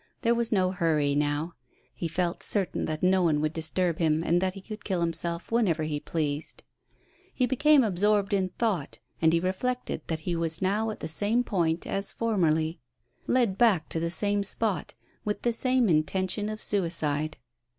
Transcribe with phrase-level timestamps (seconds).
[0.23, 1.53] There was no hurry now;
[1.93, 5.51] he felt certain that no one would disturb him, and that he could kill himself
[5.51, 6.63] whenever he pleased.
[7.31, 11.43] He became absorbed in thought, and he reflected that he was now at the same
[11.43, 12.79] point as formerly—
[13.27, 17.37] led back to the same spot, with the same intention of suicide.